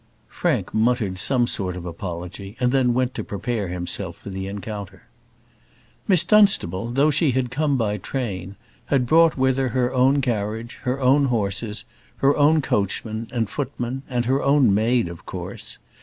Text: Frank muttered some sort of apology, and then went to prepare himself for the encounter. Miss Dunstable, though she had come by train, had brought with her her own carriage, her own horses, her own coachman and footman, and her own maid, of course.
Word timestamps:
Frank 0.29 0.73
muttered 0.73 1.19
some 1.19 1.45
sort 1.45 1.77
of 1.77 1.85
apology, 1.85 2.57
and 2.59 2.71
then 2.71 2.95
went 2.95 3.13
to 3.13 3.23
prepare 3.23 3.67
himself 3.67 4.17
for 4.17 4.31
the 4.31 4.47
encounter. 4.47 5.03
Miss 6.07 6.23
Dunstable, 6.23 6.89
though 6.93 7.11
she 7.11 7.29
had 7.33 7.51
come 7.51 7.77
by 7.77 7.97
train, 7.97 8.55
had 8.87 9.05
brought 9.05 9.37
with 9.37 9.57
her 9.57 9.69
her 9.69 9.93
own 9.93 10.19
carriage, 10.19 10.79
her 10.85 10.99
own 10.99 11.25
horses, 11.25 11.85
her 12.17 12.35
own 12.35 12.63
coachman 12.63 13.27
and 13.31 13.47
footman, 13.47 14.01
and 14.09 14.25
her 14.25 14.41
own 14.41 14.73
maid, 14.73 15.07
of 15.07 15.27
course. 15.27 15.77